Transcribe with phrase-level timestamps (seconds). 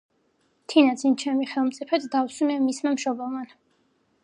[0.71, 3.49] თინათინ ჩემი ხელმწიფედ დავსვი მე, მისმაბ მშობელმან